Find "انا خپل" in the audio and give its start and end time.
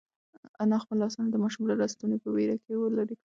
0.63-0.97